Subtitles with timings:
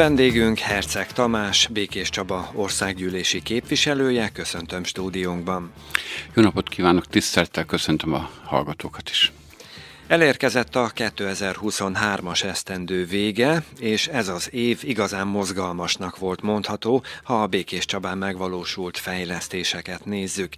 [0.00, 5.72] Vendégünk Herceg Tamás, Békés Csaba országgyűlési képviselője, köszöntöm stúdiónkban.
[6.34, 9.32] Jó napot kívánok, tisztelettel köszöntöm a hallgatókat is.
[10.10, 17.46] Elérkezett a 2023-as esztendő vége, és ez az év igazán mozgalmasnak volt mondható, ha a
[17.46, 20.54] Békés Csabán megvalósult fejlesztéseket nézzük.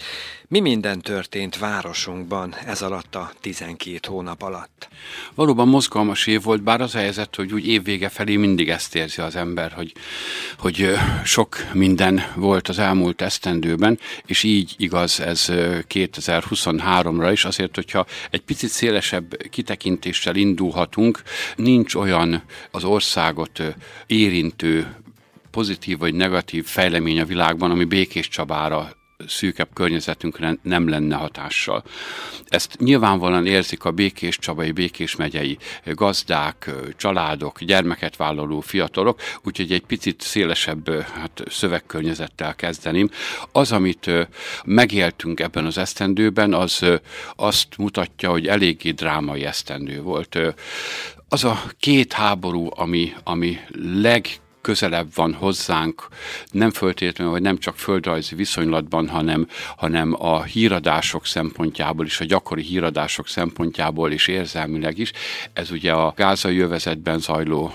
[0.48, 4.88] Mi minden történt városunkban ez alatt a 12 hónap alatt?
[5.34, 9.20] Valóban mozgalmas év volt, bár az a helyzet, hogy úgy évvége felé mindig ezt érzi
[9.20, 9.92] az ember, hogy,
[10.58, 10.94] hogy
[11.24, 15.44] sok minden volt az elmúlt esztendőben, és így igaz ez
[15.88, 21.22] 2023-ra is, azért, hogyha egy picit szélesebb kitekintéssel indulhatunk,
[21.56, 23.62] nincs olyan az országot
[24.06, 24.96] érintő
[25.50, 31.84] pozitív vagy negatív fejlemény a világban, ami Békés Csabára szűkebb környezetünkre nem lenne hatással.
[32.48, 39.84] Ezt nyilvánvalóan érzik a Békés Csabai, Békés megyei gazdák, családok, gyermeket vállaló fiatalok, úgyhogy egy
[39.86, 43.10] picit szélesebb hát, szövegkörnyezettel kezdeném.
[43.52, 44.10] Az, amit
[44.64, 46.84] megéltünk ebben az esztendőben, az
[47.36, 50.38] azt mutatja, hogy eléggé drámai esztendő volt.
[51.28, 53.58] Az a két háború, ami, ami
[53.94, 54.26] leg
[54.62, 56.06] közelebb van hozzánk,
[56.50, 62.62] nem föltétlenül, vagy nem csak földrajzi viszonylatban, hanem, hanem a híradások szempontjából is, a gyakori
[62.62, 65.12] híradások szempontjából is érzelmileg is.
[65.52, 67.72] Ez ugye a gázai jövezetben zajló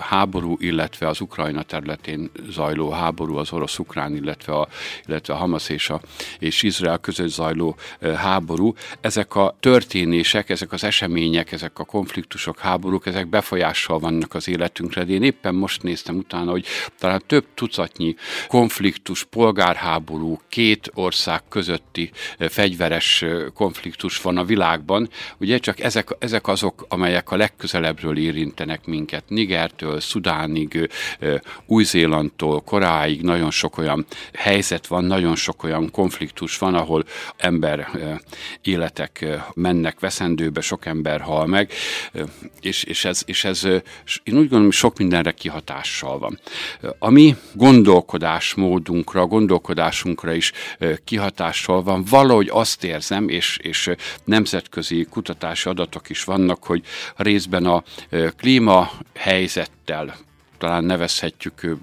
[0.00, 4.68] háború, illetve az Ukrajna területén zajló háború, az orosz-ukrán, illetve a,
[5.06, 6.00] illetve a Hamas és, a,
[6.38, 7.76] és Izrael között zajló
[8.16, 8.74] háború.
[9.00, 15.04] Ezek a történések, ezek az események, ezek a konfliktusok, háborúk, ezek befolyással vannak az életünkre.
[15.04, 16.66] De én éppen most néz néztem utána, hogy
[16.98, 18.14] talán több tucatnyi
[18.48, 25.08] konfliktus, polgárháború, két ország közötti eh, fegyveres eh, konfliktus van a világban.
[25.38, 29.24] Ugye csak ezek, ezek azok, amelyek a legközelebbről érintenek minket.
[29.28, 36.74] Nigertől, Szudánig, eh, Új-Zélandtól, Koráig nagyon sok olyan helyzet van, nagyon sok olyan konfliktus van,
[36.74, 37.04] ahol
[37.36, 37.88] ember
[38.62, 41.72] életek mennek veszendőbe, sok ember hal meg,
[42.60, 43.64] és, és, ez, és ez
[44.22, 46.38] én úgy gondolom, hogy sok mindenre kihatás hatással van.
[46.98, 50.52] A mi gondolkodásmódunkra, gondolkodásunkra is
[51.04, 52.04] kihatással van.
[52.10, 53.90] Valahogy azt érzem, és, és
[54.24, 56.84] nemzetközi kutatási adatok is vannak, hogy
[57.16, 57.82] részben a
[58.36, 60.14] klímahelyzettel
[60.60, 61.76] talán nevezhetjük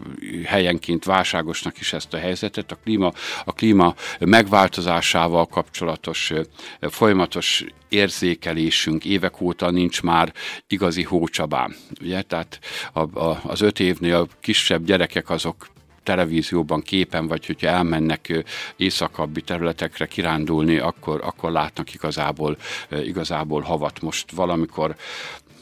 [0.46, 2.72] helyenként válságosnak is ezt a helyzetet.
[2.72, 3.14] A klíma,
[3.46, 6.34] a klíma megváltozásával kapcsolatos
[6.80, 10.34] folyamatos érzékelésünk évek óta nincs már
[10.68, 11.76] igazi hócsabán.
[12.02, 12.22] Ugye?
[12.22, 12.60] Tehát
[12.94, 15.68] a, a, az öt évnél kisebb gyerekek azok
[16.04, 18.46] televízióban képen, vagy hogyha elmennek
[18.76, 22.58] északabbi területekre kirándulni, akkor, akkor látnak igazából,
[23.04, 24.02] igazából havat.
[24.02, 24.96] Most valamikor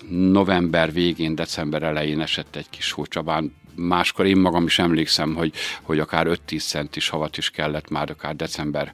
[0.10, 3.54] november végén, december elején esett egy kis hócsabán.
[3.76, 8.36] Máskor én magam is emlékszem, hogy, hogy akár 5-10 centis havat is kellett már akár
[8.36, 8.92] december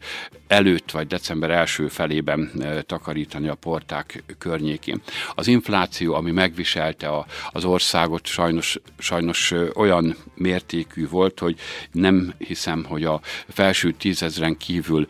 [0.47, 2.51] előtt, vagy december első felében
[2.85, 5.01] takarítani a porták környékén.
[5.35, 11.59] Az infláció, ami megviselte a, az országot, sajnos, sajnos olyan mértékű volt, hogy
[11.91, 15.07] nem hiszem, hogy a felső tízezren kívül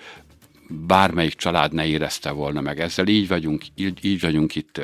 [0.72, 2.80] bármelyik család ne érezte volna meg.
[2.80, 4.82] Ezzel így vagyunk, így, így vagyunk itt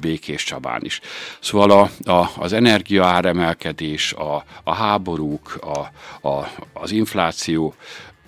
[0.00, 1.00] Békés Csabán is.
[1.40, 5.78] Szóval a, a, az energiaáremelkedés, a, a háborúk, a,
[6.28, 7.74] a, az infláció,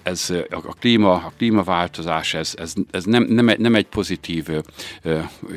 [0.02, 4.48] ez a klíma, a klímaváltozás, ez, ez, ez nem, nem, nem egy pozitív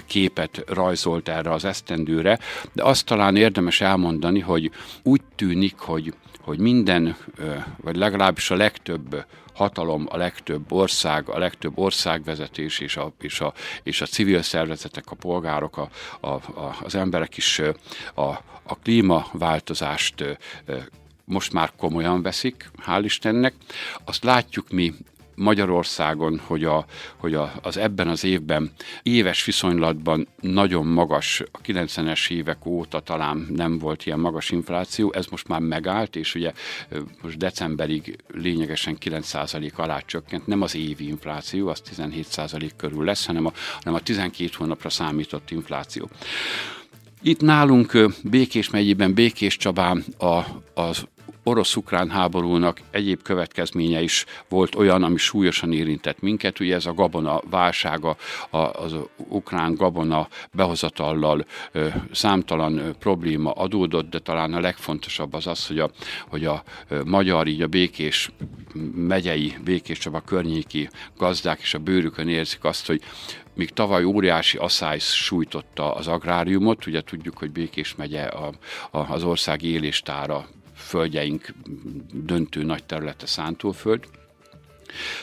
[0.06, 2.40] képet rajzolt erre az esztendőre,
[2.74, 4.72] de azt talán érdemes elmondani, hogy
[5.04, 6.14] úgy tűnik, hogy,
[6.46, 7.16] hogy minden,
[7.78, 13.54] vagy legalábbis a legtöbb hatalom, a legtöbb ország, a legtöbb országvezetés és a, és a,
[13.84, 15.90] és a civil szervezetek, a polgárok, a,
[16.20, 17.62] a, a, az emberek is
[18.14, 18.30] a,
[18.64, 20.38] a klímaváltozást
[21.24, 23.54] most már komolyan veszik, hál' Istennek.
[24.04, 24.94] Azt látjuk mi
[25.36, 28.72] Magyarországon, hogy, a, hogy a, az ebben az évben
[29.04, 35.26] éves viszonylatban nagyon magas, a 90-es évek óta talán nem volt ilyen magas infláció, ez
[35.26, 36.52] most már megállt, és ugye
[37.22, 43.46] most decemberig lényegesen 9% alá csökkent, nem az évi infláció, az 17% körül lesz, hanem
[43.46, 46.10] a, hanem a 12 hónapra számított infláció.
[47.22, 50.42] Itt nálunk Békés megyében, Békés Csabán a,
[50.74, 51.06] az
[51.48, 56.60] orosz-ukrán háborúnak egyéb következménye is volt olyan, ami súlyosan érintett minket.
[56.60, 58.18] Ugye ez a gabona válsága,
[58.50, 61.46] az ukrán gabona behozatallal
[62.12, 65.92] számtalan probléma adódott, de talán a legfontosabb az az, hogy a,
[66.28, 66.64] hogy a
[67.06, 68.32] magyar, így a békés
[68.96, 73.02] megyei, békés Csaba környéki gazdák és a bőrükön érzik azt, hogy
[73.54, 78.52] míg tavaly óriási asszály sújtotta az agráriumot, ugye tudjuk, hogy Békés megye a,
[78.92, 80.48] a, az ország éléstára
[80.86, 81.54] földjeink
[82.14, 84.06] döntő nagy területe szántóföld,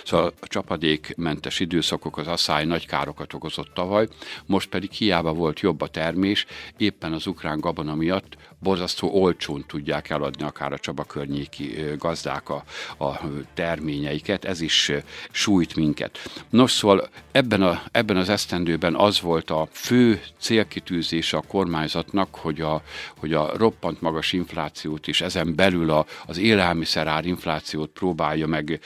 [0.04, 4.08] Szóval a csapadékmentes időszakok, az asszály nagy károkat okozott tavaly,
[4.46, 10.10] most pedig hiába volt jobb a termés, éppen az ukrán gabona miatt borzasztó olcsón tudják
[10.10, 12.64] eladni akár a Csaba környéki gazdák a,
[12.98, 13.20] a
[13.54, 14.92] terményeiket, ez is
[15.30, 16.18] sújt minket.
[16.50, 22.60] Nos, szóval ebben, a, ebben az esztendőben az volt a fő célkitűzése a kormányzatnak, hogy
[22.60, 22.82] a,
[23.16, 28.80] hogy a roppant magas inflációt és ezen belül a, az élelmiszerár inflációt próbálja meg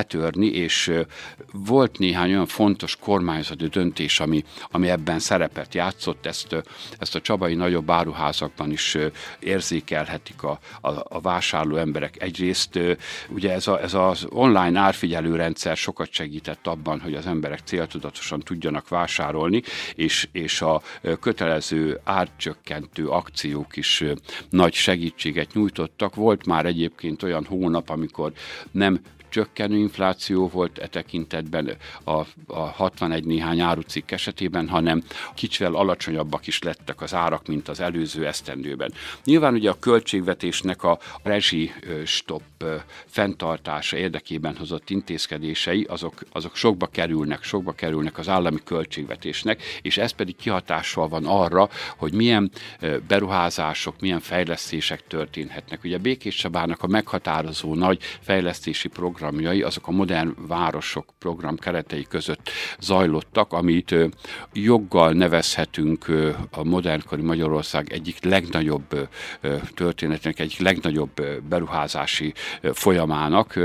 [0.00, 0.92] letörni, és
[1.52, 6.56] volt néhány olyan fontos kormányzati döntés, ami, ami ebben szerepet játszott, ezt,
[6.98, 8.96] ezt a csabai nagyobb áruházakban is
[9.38, 12.22] érzékelhetik a, a, a vásárló emberek.
[12.22, 12.78] Egyrészt
[13.28, 18.40] ugye ez, a, ez az online árfigyelő rendszer sokat segített abban, hogy az emberek céltudatosan
[18.40, 19.62] tudjanak vásárolni,
[19.94, 20.82] és, és a
[21.20, 24.04] kötelező árcsökkentő akciók is
[24.50, 26.14] nagy segítséget nyújtottak.
[26.14, 28.32] Volt már egyébként olyan hónap, amikor
[28.70, 29.00] nem
[29.30, 32.10] csökkenő infláció volt e tekintetben a,
[32.46, 35.02] a 61 néhány árucikk esetében, hanem
[35.34, 38.92] kicsivel alacsonyabbak is lettek az árak, mint az előző esztendőben.
[39.24, 41.72] Nyilván ugye a költségvetésnek a rezsi
[42.04, 42.42] stop
[43.06, 50.10] fenntartása érdekében hozott intézkedései, azok, azok sokba kerülnek, sokba kerülnek az állami költségvetésnek, és ez
[50.10, 52.50] pedig kihatással van arra, hogy milyen
[53.08, 55.84] beruházások, milyen fejlesztések történhetnek.
[55.84, 62.06] Ugye Békés Csabának a meghatározó nagy fejlesztési program programjai, azok a modern városok program keretei
[62.08, 63.94] között zajlottak, amit
[64.52, 66.06] joggal nevezhetünk
[66.50, 69.08] a modernkori Magyarország egyik legnagyobb
[69.74, 72.34] történetének, egyik legnagyobb beruházási
[72.72, 73.58] folyamának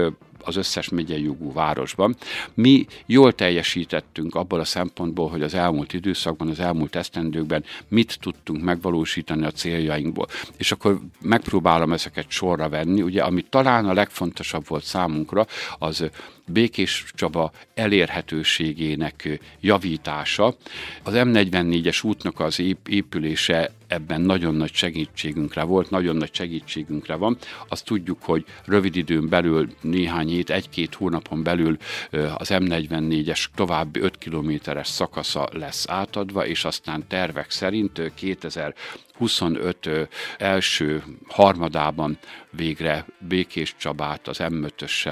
[0.45, 2.15] az összes megyei jogú városban.
[2.53, 8.63] Mi jól teljesítettünk abból a szempontból, hogy az elmúlt időszakban, az elmúlt esztendőkben mit tudtunk
[8.63, 10.27] megvalósítani a céljainkból.
[10.57, 13.01] És akkor megpróbálom ezeket sorra venni.
[13.01, 15.45] Ugye, ami talán a legfontosabb volt számunkra,
[15.79, 16.09] az
[16.47, 20.55] Békés Csaba elérhetőségének javítása.
[21.03, 27.37] Az M44-es útnak az épülése ebben nagyon nagy segítségünkre volt, nagyon nagy segítségünkre van.
[27.67, 31.77] Azt tudjuk, hogy rövid időn belül, néhány hét, egy-két hónapon belül
[32.11, 38.75] az M44-es további 5 kilométeres szakasza lesz átadva, és aztán tervek szerint 2000
[39.17, 39.89] 25
[40.37, 42.17] első harmadában
[42.49, 44.65] végre Békés Csabát az m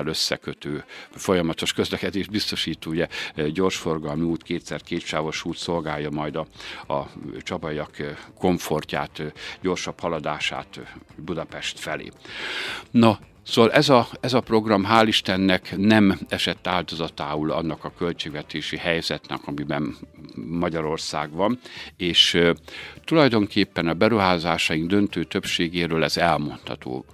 [0.05, 3.07] összekötő folyamatos közlekedés biztosító ugye,
[3.51, 6.47] gyorsforgalmi út, kétszer kétsávos út szolgálja majd a,
[6.93, 7.09] a
[7.39, 7.95] csabaiak
[8.37, 9.21] komfortját,
[9.61, 10.79] gyorsabb haladását
[11.15, 12.11] Budapest felé.
[12.91, 18.77] Na, Szóval ez a, ez a program hál' Istennek nem esett áldozatául annak a költségvetési
[18.77, 19.95] helyzetnek, amiben
[20.35, 21.59] Magyarország van,
[21.97, 22.55] és e,
[23.05, 27.05] tulajdonképpen a beruházásaink döntő többségéről ez elmondható.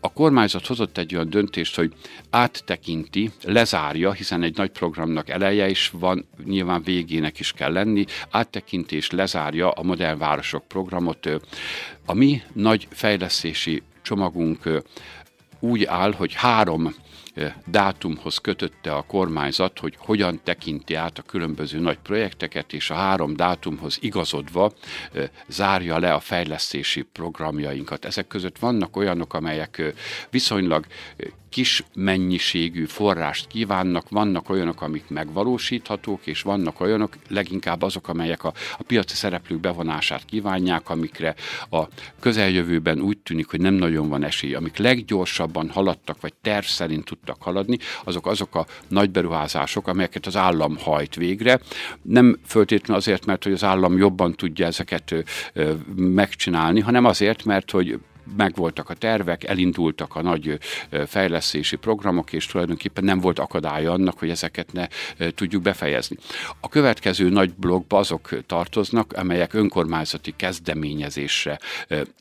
[0.00, 1.92] A kormányzat hozott egy olyan döntést, hogy
[2.30, 8.96] áttekinti, lezárja, hiszen egy nagy programnak eleje is van, nyilván végének is kell lenni, áttekinti
[8.96, 11.30] és lezárja a Modern Városok programot.
[12.06, 14.82] A mi nagy fejlesztési csomagunk
[15.66, 16.94] úgy áll, hogy három
[17.66, 23.36] dátumhoz kötötte a kormányzat, hogy hogyan tekinti át a különböző nagy projekteket, és a három
[23.36, 24.72] dátumhoz igazodva
[25.48, 28.04] zárja le a fejlesztési programjainkat.
[28.04, 29.94] Ezek között vannak olyanok, amelyek
[30.30, 30.86] viszonylag
[31.56, 38.52] kis mennyiségű forrást kívánnak, vannak olyanok, amik megvalósíthatók, és vannak olyanok, leginkább azok, amelyek a,
[38.78, 41.34] a piaci szereplők bevonását kívánják, amikre
[41.70, 41.82] a
[42.20, 44.54] közeljövőben úgy tűnik, hogy nem nagyon van esély.
[44.54, 50.36] Amik leggyorsabban haladtak, vagy terv szerint tudtak haladni, azok azok a nagy beruházások, amelyeket az
[50.36, 51.60] állam hajt végre.
[52.02, 55.14] Nem föltétlenül azért, mert hogy az állam jobban tudja ezeket
[55.96, 57.98] megcsinálni, hanem azért, mert hogy
[58.36, 60.58] megvoltak a tervek, elindultak a nagy
[61.06, 64.86] fejlesztési programok, és tulajdonképpen nem volt akadálya annak, hogy ezeket ne
[65.30, 66.16] tudjuk befejezni.
[66.60, 71.58] A következő nagy blokkba azok tartoznak, amelyek önkormányzati kezdeményezésre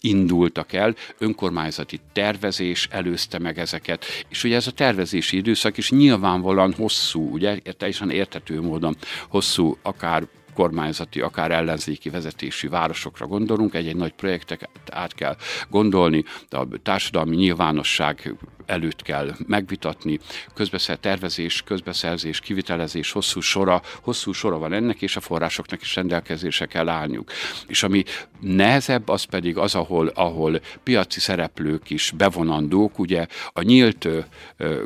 [0.02, 6.74] indultak el, önkormányzati tervezés előzte meg ezeket, és ugye ez a tervezési időszak is nyilvánvalóan
[6.74, 8.96] hosszú, ugye teljesen értető módon
[9.30, 10.24] hosszú, akár
[10.56, 15.36] kormányzati, akár ellenzéki vezetésű városokra gondolunk, egy-egy nagy projekteket át kell
[15.70, 18.36] gondolni, de a társadalmi nyilvánosság
[18.66, 20.20] előtt kell megvitatni,
[20.54, 26.66] közbeszer tervezés, közbeszerzés, kivitelezés, hosszú sora, hosszú sora van ennek, és a forrásoknak is rendelkezésre
[26.66, 27.32] kell állniuk.
[27.68, 28.04] És ami
[28.40, 34.08] nehezebb, az pedig az, ahol, ahol piaci szereplők is bevonandók, ugye a nyílt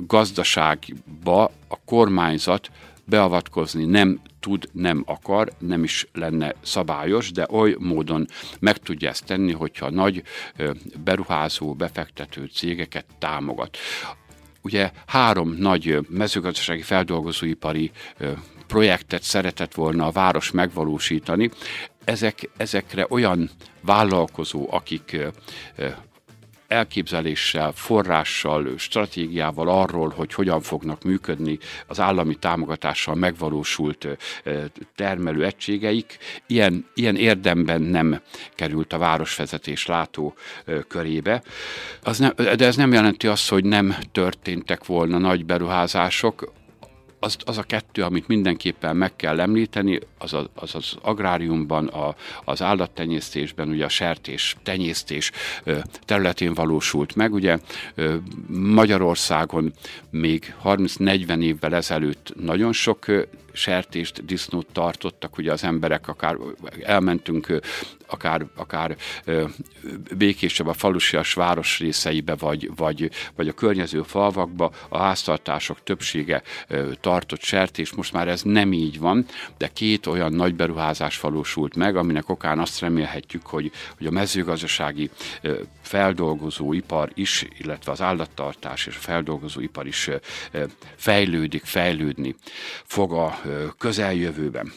[0.07, 2.69] gazdaságba a kormányzat
[3.09, 8.27] beavatkozni nem tud, nem akar, nem is lenne szabályos, de oly módon
[8.59, 10.23] meg tudja ezt tenni, hogyha nagy
[11.03, 13.77] beruházó, befektető cégeket támogat.
[14.61, 17.91] Ugye három nagy mezőgazdasági feldolgozóipari
[18.67, 21.49] projektet szeretett volna a város megvalósítani.
[22.03, 23.49] Ezek, ezekre olyan
[23.81, 25.17] vállalkozó, akik
[26.69, 34.07] elképzeléssel, forrással, stratégiával arról, hogy hogyan fognak működni az állami támogatással megvalósult
[34.95, 38.21] termelő egységeik, ilyen, ilyen érdemben nem
[38.55, 40.33] került a városvezetés látó
[40.87, 41.41] körébe.
[42.03, 46.57] Az nem, de ez nem jelenti azt, hogy nem történtek volna nagy beruházások,
[47.19, 52.15] az, az a kettő, amit mindenképpen meg kell említeni, az az, az, az agráriumban, a,
[52.45, 55.31] az állattenyésztésben, ugye a sertés tenyésztés
[56.05, 57.33] területén valósult meg.
[57.33, 57.57] Ugye
[58.47, 59.73] Magyarországon
[60.09, 63.05] még 30-40 évvel ezelőtt nagyon sok
[63.53, 66.37] sertést, disznót tartottak, ugye az emberek akár
[66.81, 67.59] elmentünk
[68.09, 68.97] akár, akár
[70.17, 76.41] békésebb a falusias város részeibe, vagy, vagy, vagy a környező falvakba a háztartások többsége
[77.01, 79.25] tartott sertés, most már ez nem így van,
[79.57, 85.09] de két olyan nagy beruházás valósult meg, aminek okán azt remélhetjük, hogy, hogy a mezőgazdasági
[85.81, 90.09] feldolgozóipar is, illetve az állattartás és a feldolgozóipar is
[90.95, 92.35] fejlődik, fejlődni
[92.83, 93.41] fog a
[93.77, 94.71] közeljövőben.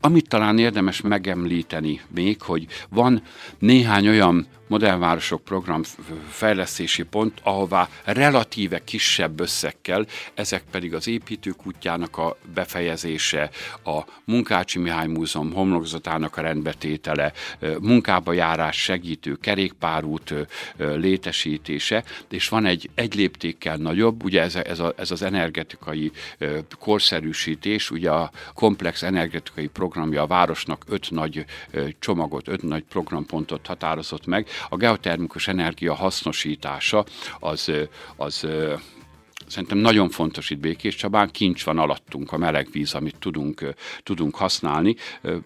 [0.00, 3.22] Amit talán érdemes megemlíteni még, hogy van
[3.58, 5.82] néhány olyan modellvárosok program
[6.28, 13.50] fejlesztési pont, ahová relatíve kisebb összekkel, ezek pedig az építők útjának a befejezése,
[13.84, 17.32] a Munkácsi Mihály Múzeum homlokzatának a rendbetétele,
[17.80, 20.34] munkába járás segítő kerékpárút
[20.76, 26.12] létesítése, és van egy egy léptékkel nagyobb, ugye ez, ez, a, ez az energetikai
[26.78, 31.44] korszerűsítés, ugye a komplex energetikai programja a városnak öt nagy
[31.98, 37.04] csomagot, öt nagy programpontot határozott meg, a geotermikus energia hasznosítása
[37.40, 37.72] az,
[38.16, 38.46] az
[39.46, 44.34] Szerintem nagyon fontos itt Békés Csabán, kincs van alattunk a meleg víz, amit tudunk, tudunk
[44.34, 44.96] használni.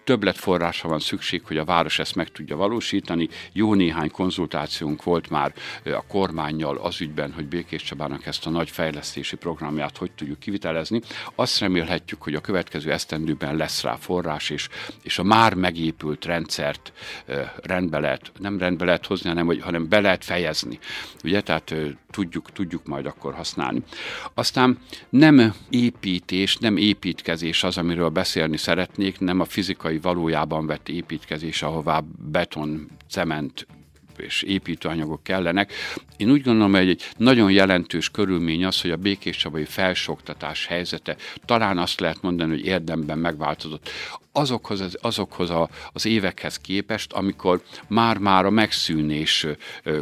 [0.03, 3.27] Többletforrásra van szükség, hogy a város ezt meg tudja valósítani.
[3.53, 5.53] Jó néhány konzultációnk volt már
[5.85, 11.01] a kormányjal az ügyben, hogy Békés Csabának ezt a nagy fejlesztési programját hogy tudjuk kivitelezni.
[11.35, 14.67] Azt remélhetjük, hogy a következő esztendőben lesz rá forrás, és,
[15.03, 16.93] és a már megépült rendszert
[17.61, 20.79] rendbe lehet, nem rendbe lehet hozni, hanem, hanem be lehet fejezni.
[21.23, 21.73] Ugye, tehát
[22.11, 23.83] tudjuk, tudjuk majd akkor használni.
[24.33, 24.77] Aztán
[25.09, 32.03] nem építés, nem építkezés az, amiről beszélni szeretnék, nem a fizikai valójában vett építkezés, ahová
[32.31, 33.67] beton, cement,
[34.19, 35.73] és építőanyagok kellenek.
[36.17, 41.15] Én úgy gondolom, hogy egy nagyon jelentős körülmény az, hogy a békés csabai felsőoktatás helyzete
[41.45, 43.89] talán azt lehet mondani, hogy érdemben megváltozott
[44.31, 49.47] azokhoz, az, azokhoz a, az évekhez képest, amikor már-már a megszűnés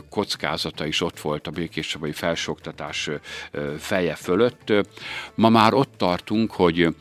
[0.10, 3.10] kockázata is ott volt a Békés Csabai felsőoktatás
[3.78, 4.74] feje fölött.
[5.36, 6.96] Ma már ott tartunk, hogy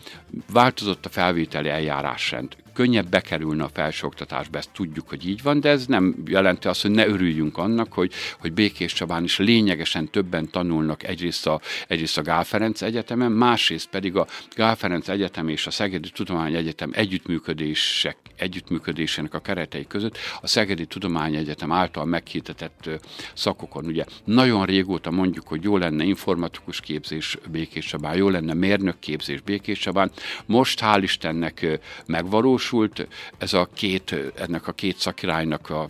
[0.52, 5.86] változott a felvételi eljárásrend könnyebb bekerülne a felsőoktatásba, ezt tudjuk, hogy így van, de ez
[5.86, 11.02] nem jelenti azt, hogy ne örüljünk annak, hogy, hogy Békés Csabán is lényegesen többen tanulnak
[11.02, 15.70] egyrészt a, egyrészt a Gál Ferenc Egyetemen, másrészt pedig a Gál Ferenc Egyetem és a
[15.70, 22.90] Szegedi Tudományegyetem együttműködések, együttműködésének a keretei között a Szegedi Tudományegyetem által meghirdetett
[23.34, 23.86] szakokon.
[23.86, 29.40] Ugye nagyon régóta mondjuk, hogy jó lenne informatikus képzés Békés Csabán, jó lenne mérnök képzés
[29.40, 30.10] Békés Csabán.
[30.46, 33.06] Most hál' Istennek megvalós, megvalósult.
[33.38, 35.88] Ez a két, ennek a két szakirálynak a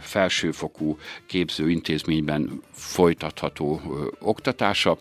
[0.00, 3.80] felsőfokú képzőintézményben folytatható
[4.20, 4.98] oktatása,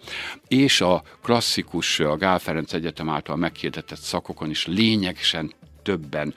[0.47, 5.53] és a klasszikus, a Gál Ferenc Egyetem által meghirdetett szakokon is lényegesen
[5.83, 6.33] többen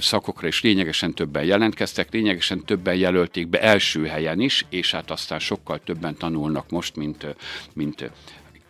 [0.00, 5.38] szakokra is lényegesen többen jelentkeztek, lényegesen többen jelölték be első helyen is, és hát aztán
[5.38, 7.26] sokkal többen tanulnak most, mint,
[7.72, 8.10] mint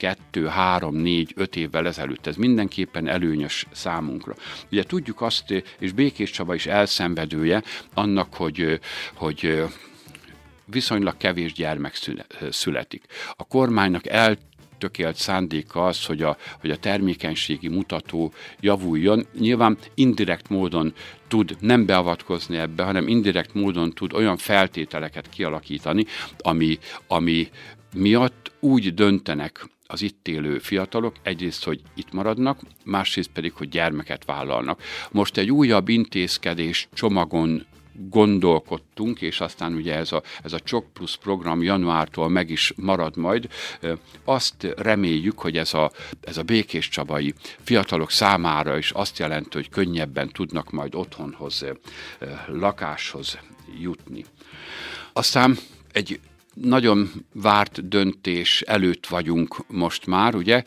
[0.03, 2.27] kettő, három, négy, öt évvel ezelőtt.
[2.27, 4.35] Ez mindenképpen előnyös számunkra.
[4.71, 7.63] Ugye tudjuk azt, és Békés Csaba is elszenvedője
[7.95, 8.81] annak, hogy,
[9.15, 9.65] hogy
[10.65, 11.99] viszonylag kevés gyermek
[12.51, 13.05] születik.
[13.37, 14.37] A kormánynak el
[14.79, 19.27] tökélt szándéka az, hogy a, hogy a termékenységi mutató javuljon.
[19.39, 20.93] Nyilván indirekt módon
[21.29, 26.05] tud nem beavatkozni ebbe, hanem indirekt módon tud olyan feltételeket kialakítani,
[26.39, 27.49] ami, ami
[27.95, 34.25] miatt úgy döntenek az itt élő fiatalok, egyrészt, hogy itt maradnak, másrészt pedig, hogy gyermeket
[34.25, 34.83] vállalnak.
[35.11, 37.67] Most egy újabb intézkedés csomagon
[38.09, 43.17] gondolkodtunk, és aztán ugye ez a, ez a Csok Plus program januártól meg is marad
[43.17, 43.49] majd.
[44.25, 49.69] Azt reméljük, hogy ez a, ez a Békés Csabai fiatalok számára is azt jelenti, hogy
[49.69, 51.65] könnyebben tudnak majd otthonhoz,
[52.47, 53.39] lakáshoz
[53.81, 54.25] jutni.
[55.13, 55.59] Aztán
[55.93, 56.21] egy
[56.55, 60.63] nagyon várt döntés előtt vagyunk most már, ugye.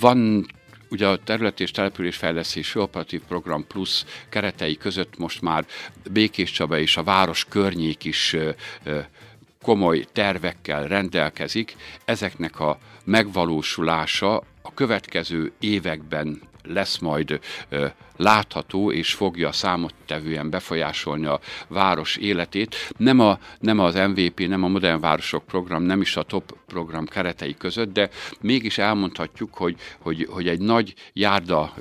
[0.00, 0.46] Van
[0.90, 5.66] ugye a terület és településfejlesztési operatív program plusz keretei között most már
[6.10, 8.36] Békés Csaba és a város környék is
[9.62, 11.76] komoly tervekkel rendelkezik.
[12.04, 17.40] Ezeknek a megvalósulása a következő években lesz majd
[18.16, 22.92] látható, és fogja számottevően befolyásolni a város életét.
[22.96, 27.06] Nem, a, nem az MVP, nem a Modern Városok program, nem is a top program
[27.06, 28.08] keretei között, de
[28.40, 31.74] mégis elmondhatjuk, hogy, hogy, hogy egy nagy járda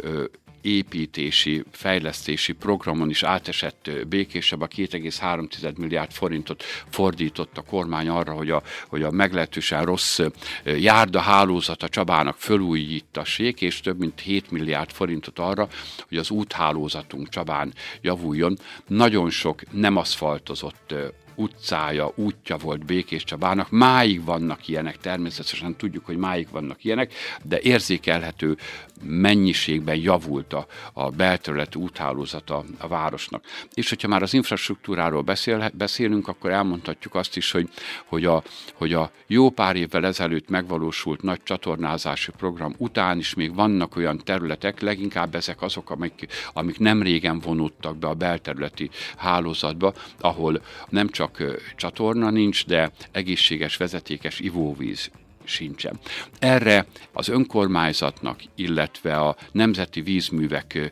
[0.67, 8.49] építési, fejlesztési programon is átesett békésebb, a 2,3 milliárd forintot fordított a kormány arra, hogy
[8.49, 10.19] a, hogy a meglehetősen rossz
[10.63, 15.67] járda hálózata Csabának fölújítassék, és több mint 7 milliárd forintot arra,
[16.07, 18.57] hogy az úthálózatunk Csabán javuljon.
[18.87, 20.93] Nagyon sok nem aszfaltozott
[21.37, 23.69] utcája, útja volt Békés Csabának.
[23.69, 27.13] Máig vannak ilyenek, természetesen tudjuk, hogy máig vannak ilyenek,
[27.43, 28.57] de érzékelhető
[29.03, 33.43] mennyiségben javult a, a belterület úthálózata a városnak.
[33.73, 37.69] És hogyha már az infrastruktúráról beszél, beszélünk, akkor elmondhatjuk azt is, hogy,
[38.05, 43.55] hogy, a, hogy a jó pár évvel ezelőtt megvalósult nagy csatornázási program után is még
[43.55, 49.93] vannak olyan területek, leginkább ezek azok, amik, amik nem régen vonultak be a belterületi hálózatba,
[50.19, 55.11] ahol nem csak csak csatorna nincs, de egészséges, vezetékes ivóvíz
[55.47, 55.99] sincsen.
[56.39, 60.91] Erre az önkormányzatnak, illetve a Nemzeti Vízművek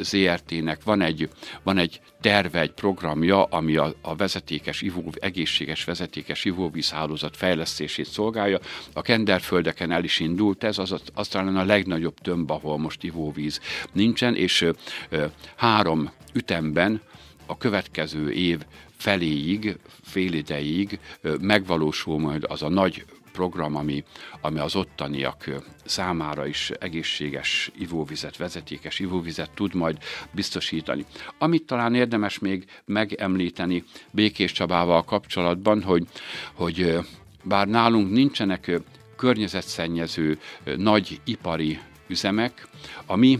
[0.00, 1.28] ZRT-nek van egy,
[1.62, 8.58] van egy terve, egy programja, ami a, a vezetékes ivó, egészséges vezetékes ivóvízhálózat fejlesztését szolgálja.
[8.92, 13.60] A Kenderföldeken el is indult ez, az, az a legnagyobb tömb, ahol most ivóvíz
[13.92, 14.66] nincsen, és
[15.08, 17.00] ö, három ütemben
[17.46, 18.58] a következő év
[19.00, 20.98] feléig, fél ideig
[21.40, 24.04] megvalósul majd az a nagy program, ami,
[24.40, 25.44] ami az ottaniak
[25.84, 29.98] számára is egészséges ivóvizet, vezetékes ivóvizet tud majd
[30.30, 31.04] biztosítani.
[31.38, 36.06] Amit talán érdemes még megemlíteni Békés Csabával kapcsolatban, hogy,
[36.52, 36.98] hogy
[37.42, 38.80] bár nálunk nincsenek
[39.16, 40.38] környezetszennyező
[40.76, 42.68] nagy ipari üzemek,
[43.06, 43.38] a mi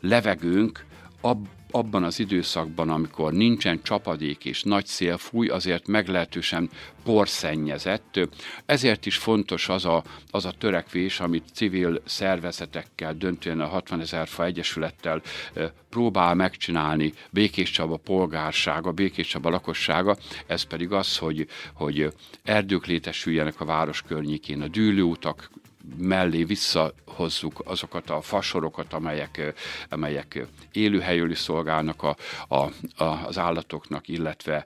[0.00, 0.84] levegőnk
[1.20, 6.70] ab, abban az időszakban, amikor nincsen csapadék és nagy szél fúj, azért meglehetősen
[7.04, 8.20] porszennyezett.
[8.66, 14.28] Ezért is fontos az a, az a törekvés, amit civil szervezetekkel, döntően a 60 ezer
[14.28, 15.22] fa egyesülettel
[15.88, 23.60] próbál megcsinálni Békés Csaba polgársága, Békés Csaba lakossága, ez pedig az, hogy, hogy erdők létesüljenek
[23.60, 25.50] a város környékén, a dűlőutak
[25.96, 29.54] mellé visszahozzuk azokat a fasorokat, amelyek,
[29.88, 32.16] amelyek élőhelyül is szolgálnak a,
[32.48, 32.56] a,
[33.04, 34.64] a, az állatoknak, illetve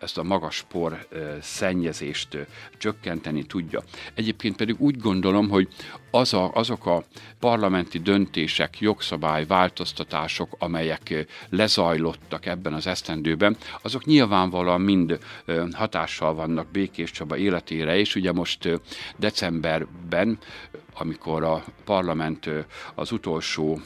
[0.00, 1.06] ezt a magas por
[1.40, 2.38] szennyezést
[2.78, 3.82] csökkenteni tudja.
[4.14, 5.68] Egyébként pedig úgy gondolom, hogy
[6.10, 7.04] az a, azok a
[7.38, 15.18] parlamenti döntések, jogszabály, változtatások, amelyek lezajlottak ebben az esztendőben, azok nyilvánvalóan mind
[15.72, 18.80] hatással vannak Békés Csaba életére, és ugye most
[19.16, 20.38] decemberben
[21.00, 22.50] amikor a parlament
[22.94, 23.80] az utolsó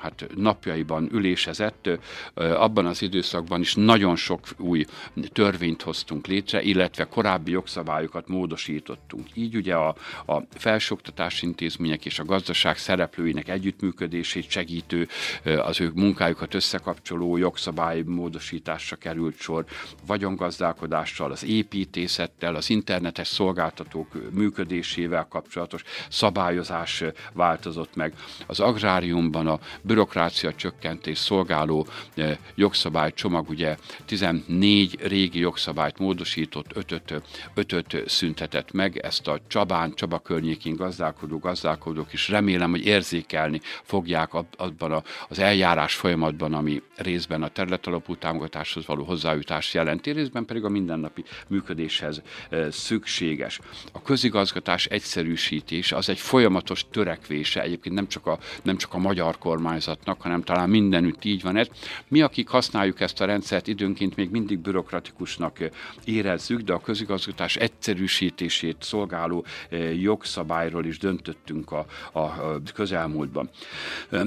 [0.00, 1.88] hát, napjaiban ülésezett,
[2.34, 4.84] abban az időszakban is nagyon sok új
[5.32, 9.26] törvényt hoztunk létre, illetve korábbi jogszabályokat módosítottunk.
[9.34, 9.94] Így ugye a,
[10.26, 15.08] a felsőoktatási intézmények és a gazdaság szereplőinek együttműködését segítő,
[15.44, 19.64] az ő munkájukat összekapcsoló jogszabály módosításra került sor,
[20.06, 28.12] vagyongazdálkodással, az építészettel, az internetes szolgáltatók működésével kapcsolatos szabály szabályozás változott meg.
[28.46, 31.86] Az agráriumban a bürokrácia csökkentés szolgáló
[32.54, 37.02] jogszabálycsomag ugye 14 régi jogszabályt módosított, 5
[37.54, 44.34] ötöt szüntetett meg, ezt a Csabán, Csaba környékén gazdálkodó gazdálkodók is remélem, hogy érzékelni fogják
[44.56, 50.68] abban az eljárás folyamatban, ami részben a területalapú támogatáshoz való hozzájutást jelenti, részben pedig a
[50.68, 52.22] mindennapi működéshez
[52.70, 53.60] szükséges.
[53.92, 59.38] A közigazgatás egyszerűsítés az egy folyamatos törekvése, egyébként nem csak a, nem csak a magyar
[59.38, 61.66] kormányzatnak, hanem talán mindenütt így van ez.
[62.08, 65.58] Mi, akik használjuk ezt a rendszert, időnként még mindig bürokratikusnak
[66.04, 69.44] érezzük, de a közigazgatás egyszerűsítését szolgáló
[70.00, 73.50] jogszabályról is döntöttünk a, a közelmúltban.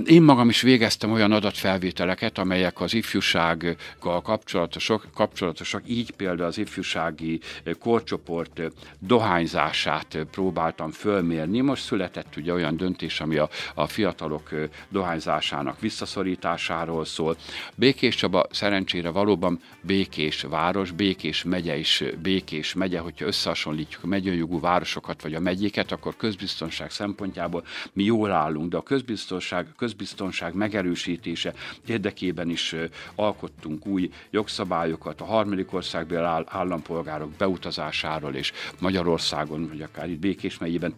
[0.05, 7.39] Én magam is végeztem olyan adatfelvételeket, amelyek az ifjúsággal kapcsolatosak, kapcsolatosak így például az ifjúsági
[7.79, 8.61] korcsoport
[8.99, 11.61] dohányzását próbáltam fölmérni.
[11.61, 14.49] Most született ugye olyan döntés, ami a, a fiatalok
[14.89, 17.37] dohányzásának visszaszorításáról szól.
[17.75, 24.59] Békés Csaba szerencsére valóban békés város, békés megye is békés megye, hogyha összehasonlítjuk a megyőjogú
[24.59, 31.53] városokat vagy a megyéket, akkor közbiztonság szempontjából mi jól állunk, de a közbiztonság, közbiztonság megerősítése
[31.87, 32.75] érdekében is
[33.15, 40.95] alkottunk új jogszabályokat a harmadik országbeli állampolgárok beutazásáról és Magyarországon, vagy akár itt Békés megyében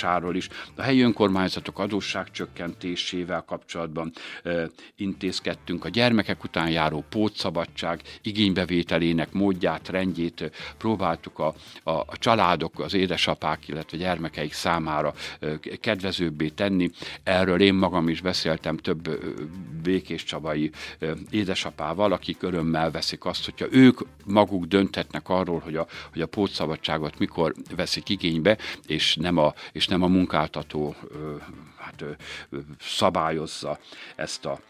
[0.00, 4.12] tartózkodásáról is, a helyi önkormányzatok adósságcsökkentésével kapcsolatban
[4.96, 12.94] intézkedtünk, a gyermekek után járó pótszabadság igénybevételének módját, rendjét próbáltuk a, a, a családok, az
[12.94, 15.14] édesapák, illetve gyermekeik számára
[15.80, 16.90] kedvezőbbé tenni.
[17.22, 19.08] Erről én magam is beszéltem több
[19.82, 20.70] békés csabai
[21.30, 27.18] édesapával, akik örömmel veszik azt, hogyha ők maguk dönthetnek arról, hogy a, hogy a pótszabadságot
[27.18, 30.94] mikor veszik igénybe, és nem a, és nem a munkáltató
[31.78, 32.04] hát
[32.80, 33.78] szabályozza
[34.16, 34.60] ezt a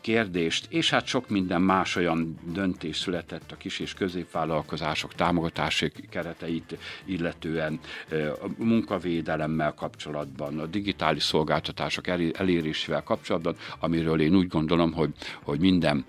[0.00, 6.78] kérdést, és hát sok minden más olyan döntés született a kis és középvállalkozások támogatási kereteit
[7.04, 7.80] illetően,
[8.42, 16.04] a munkavédelemmel kapcsolatban, a digitális szolgáltatások elérésével kapcsolatban, amiről én úgy gondolom, hogy, hogy minden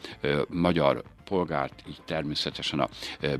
[0.48, 2.89] magyar polgárt, így természetesen a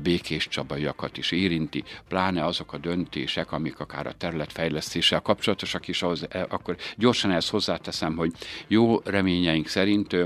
[0.02, 6.26] békés csabaiakat is érinti, pláne azok a döntések, amik akár a területfejlesztéssel kapcsolatosak is, ahhoz,
[6.28, 8.32] e, akkor gyorsan ezt hozzáteszem, hogy
[8.66, 10.16] jó reményeink szerint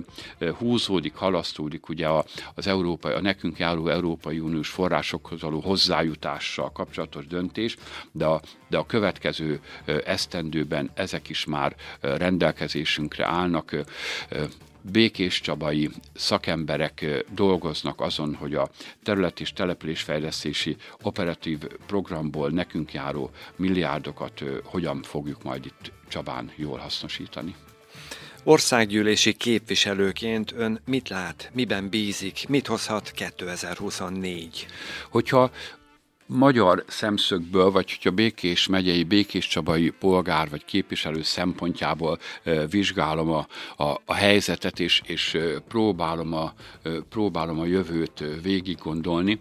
[0.58, 2.08] húzódik, halasztódik ugye
[2.54, 7.76] az európai, a nekünk járó Európai Uniós forrásokhoz való hozzájutással kapcsolatos döntés,
[8.12, 9.60] de a, de a következő
[10.04, 13.76] esztendőben ezek is már rendelkezésünkre állnak
[14.92, 18.68] békés csabai szakemberek dolgoznak azon, hogy a
[19.02, 27.54] terület és településfejlesztési operatív programból nekünk járó milliárdokat hogyan fogjuk majd itt Csabán jól hasznosítani.
[28.44, 34.66] Országgyűlési képviselőként ön mit lát, miben bízik, mit hozhat 2024?
[35.10, 35.50] Hogyha
[36.26, 42.18] magyar szemszögből, vagy hogyha Békés megyei, Békés Csabai polgár vagy képviselő szempontjából
[42.70, 46.52] vizsgálom a, a, a helyzetet, és, és próbálom, a,
[47.08, 49.40] próbálom a jövőt végig gondolni,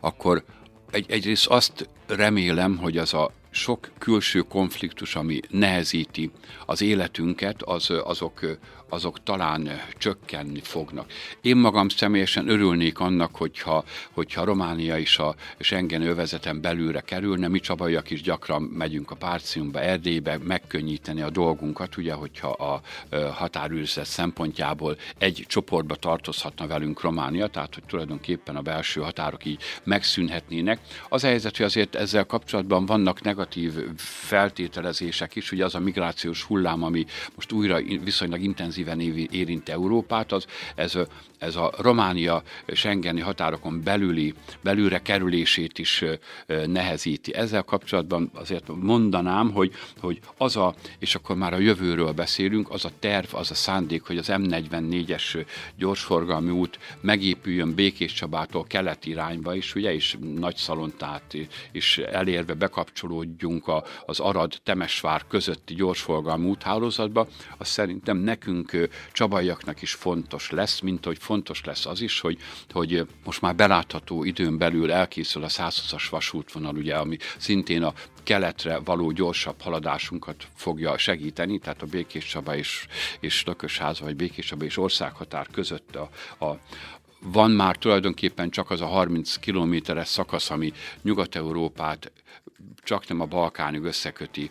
[0.00, 0.44] akkor
[0.90, 6.30] egy, egyrészt azt remélem, hogy az a sok külső konfliktus, ami nehezíti
[6.66, 8.40] az életünket, az, azok
[8.88, 11.10] azok talán csökkenni fognak.
[11.40, 17.60] Én magam személyesen örülnék annak, hogyha, hogyha Románia is a Schengen övezeten belülre kerülne, mi
[17.60, 22.80] csabaiak is gyakran megyünk a Párciumba, Erdélybe megkönnyíteni a dolgunkat, ugye, hogyha a
[23.32, 30.80] határőrzet szempontjából egy csoportba tartozhatna velünk Románia, tehát hogy tulajdonképpen a belső határok így megszűnhetnének.
[31.08, 33.44] Az a helyzet, hogy azért ezzel kapcsolatban vannak negatív
[33.96, 37.04] feltételezések is, ugye az a migrációs hullám, ami
[37.34, 40.98] most újra viszonylag intenzív intenzíven érint Európát, az ez,
[41.38, 46.04] ez a Románia Schengeni határokon belüli, belülre kerülését is
[46.66, 47.34] nehezíti.
[47.34, 52.84] Ezzel kapcsolatban azért mondanám, hogy, hogy az a, és akkor már a jövőről beszélünk, az
[52.84, 59.54] a terv, az a szándék, hogy az M44-es gyorsforgalmi út megépüljön Békés Csabától kelet irányba
[59.54, 61.36] is, ugye, és Nagy Szalontát
[61.72, 62.54] is elérve
[63.26, 71.04] bekapcsolódjunk a, az Arad-Temesvár közötti gyorsforgalmi úthálózatba, az szerintem nekünk csabaiaknak is fontos lesz, mint
[71.04, 72.38] hogy fontos lesz az is, hogy,
[72.70, 78.78] hogy most már belátható időn belül elkészül a 120-as vasútvonal, ugye, ami szintén a keletre
[78.78, 82.86] való gyorsabb haladásunkat fogja segíteni, tehát a Békés Csaba és,
[83.20, 86.08] és Lökösháza, vagy Békés Csaba és országhatár között a,
[86.44, 86.58] a,
[87.20, 92.12] van már tulajdonképpen csak az a 30 kilométeres szakasz, ami Nyugat-Európát
[92.86, 94.50] csak nem a Balkánig összeköti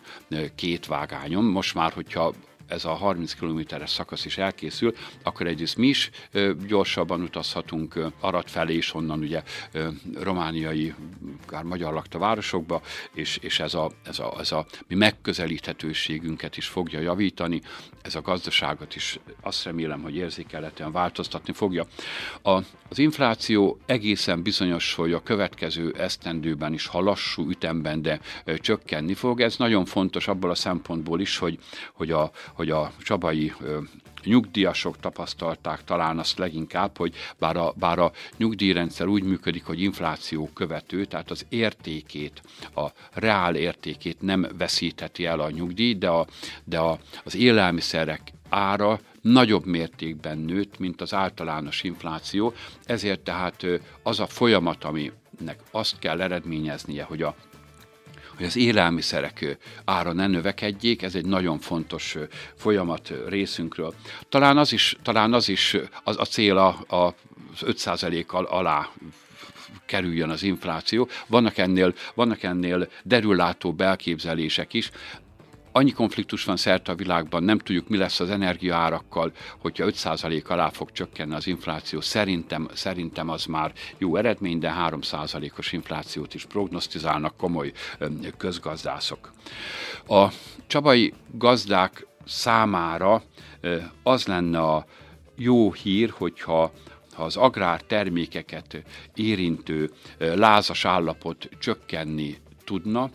[0.54, 1.44] két vágányom.
[1.44, 2.32] Most már, hogyha
[2.66, 6.10] ez a 30 kilométeres szakasz is elkészül, akkor egyrészt mi is
[6.66, 9.42] gyorsabban utazhatunk ö, Arad felé, és onnan ugye
[10.14, 10.94] romániai,
[11.46, 16.66] akár magyar lakta városokba, és, és ez, a, ez, a, ez a mi megközelíthetőségünket is
[16.66, 17.60] fogja javítani,
[18.06, 21.86] ez a gazdaságot is azt remélem, hogy érzékelhetően változtatni fogja.
[22.42, 22.50] A,
[22.88, 29.14] az infláció egészen bizonyos, hogy a következő esztendőben is, ha lassú ütemben, de ö, csökkenni
[29.14, 29.40] fog.
[29.40, 31.58] Ez nagyon fontos abból a szempontból is, hogy,
[31.92, 33.52] hogy a, hogy a csabai
[34.26, 40.50] nyugdíjasok tapasztalták talán azt leginkább, hogy bár a, bár a nyugdíjrendszer úgy működik, hogy infláció
[40.54, 42.42] követő, tehát az értékét,
[42.74, 46.26] a reál értékét nem veszítheti el a nyugdíj, de, a,
[46.64, 53.66] de a, az élelmiszerek ára nagyobb mértékben nőtt, mint az általános infláció, ezért tehát
[54.02, 57.34] az a folyamat, aminek azt kell eredményeznie, hogy a
[58.36, 62.16] hogy az élelmiszerek ára ne növekedjék, ez egy nagyon fontos
[62.56, 63.94] folyamat részünkről.
[64.28, 67.14] Talán az is, talán az, is az a cél a, a
[67.60, 68.88] 5%-kal alá
[69.86, 71.08] kerüljön az infláció.
[71.26, 74.90] Vannak ennél, vannak ennél derüllátó belképzelések is,
[75.76, 80.68] annyi konfliktus van szerte a világban, nem tudjuk, mi lesz az energiaárakkal, hogyha 5% alá
[80.68, 82.00] fog csökkenni az infláció.
[82.00, 87.72] Szerintem, szerintem az már jó eredmény, de 3%-os inflációt is prognosztizálnak komoly
[88.36, 89.32] közgazdászok.
[90.06, 90.26] A
[90.66, 93.22] csabai gazdák számára
[94.02, 94.86] az lenne a
[95.36, 96.72] jó hír, hogyha
[97.14, 98.82] ha az agrártermékeket
[99.14, 103.10] érintő lázas állapot csökkenni tudna,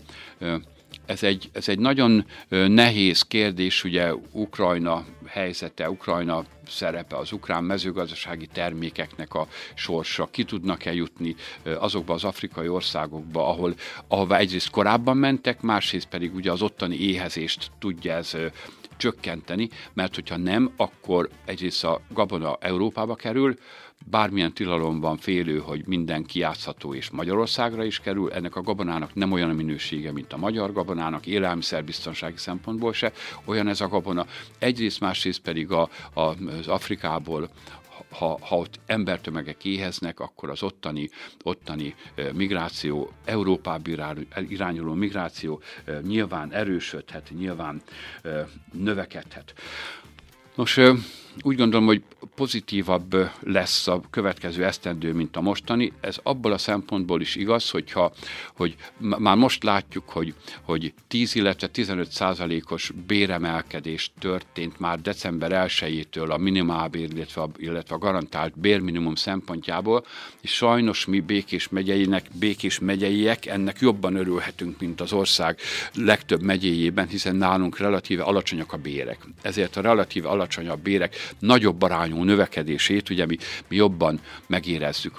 [1.06, 8.48] ez egy, ez egy nagyon nehéz kérdés, ugye Ukrajna helyzete, Ukrajna szerepe, az ukrán mezőgazdasági
[8.54, 11.36] termékeknek a sorsa, ki tudnak-e jutni
[11.80, 13.74] azokba az afrikai országokba, ahol,
[14.08, 18.36] ahova egyrészt korábban mentek, másrészt pedig ugye az ottani éhezést tudja ez
[19.02, 23.58] csökkenteni, mert hogyha nem, akkor egyrészt a gabona Európába kerül,
[24.06, 29.32] bármilyen tilalom van félő, hogy minden kiátszható és Magyarországra is kerül, ennek a gabonának nem
[29.32, 33.12] olyan a minősége, mint a magyar gabonának, élelmiszerbiztonsági szempontból se,
[33.46, 34.26] olyan ez a gabona.
[34.60, 37.50] Egyrészt, másrészt pedig a, a, az Afrikából
[38.12, 41.10] ha, ha ott embertömegek éheznek, akkor az ottani,
[41.43, 41.95] ottani
[42.34, 43.89] migráció, Európába
[44.47, 45.62] irányuló migráció
[46.02, 47.82] nyilván erősödhet, nyilván
[48.71, 49.54] növekedhet.
[50.56, 50.80] Nos,
[51.41, 52.02] úgy gondolom, hogy
[52.36, 55.94] pozitívabb lesz a következő esztendő, mint a mostani.
[56.02, 58.12] Ez abból a szempontból is igaz, hogyha,
[58.56, 66.30] hogy már most látjuk, hogy, hogy 10, illetve 15 százalékos béremelkedés történt már december 1-től
[66.30, 70.06] a minimálbér, illetve a, illetve a garantált bérminimum szempontjából,
[70.41, 75.60] és sajnos mi Békés megyeinek, Békés megyeiek ennek jobban örülhetünk, mint az ország
[75.94, 79.20] legtöbb megyéjében, hiszen nálunk relatíve alacsonyak a bérek.
[79.41, 85.14] Ezért a relatíve alacsonyabb bérek nagyobb arányú növekedését, ugye mi, mi jobban megérezzük.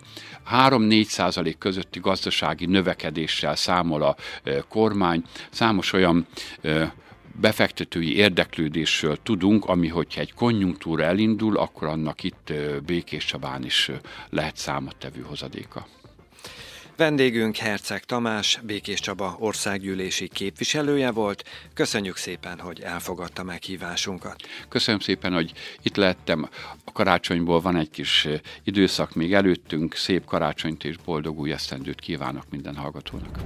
[0.51, 5.23] 3-4 százalék közötti gazdasági növekedéssel számol a e, kormány.
[5.51, 6.27] Számos olyan
[6.63, 6.95] e,
[7.41, 13.91] befektetői érdeklődésről tudunk, ami hogyha egy konjunktúra elindul, akkor annak itt e, Békés Csabán is
[14.31, 15.87] lehet számottevő hozadéka.
[16.97, 21.45] Vendégünk Herceg Tamás, Békés Csaba országgyűlési képviselője volt.
[21.75, 24.37] Köszönjük szépen, hogy elfogadta meghívásunkat.
[24.69, 25.53] Köszönöm szépen, hogy
[25.83, 26.49] itt lettem.
[26.85, 28.29] A karácsonyból van egy kis
[28.65, 29.95] időszak még előttünk.
[29.95, 33.39] Szép karácsonyt és boldog új esztendőt kívánok minden hallgatónak.